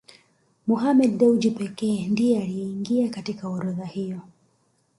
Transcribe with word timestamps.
Mohammed 0.67 1.17
Dewji 1.17 1.51
pekee 1.51 2.07
ndiye 2.07 2.41
aliyeingia 2.41 3.09
katika 3.09 3.49
orodha 3.49 3.85
hiyo 3.85 4.21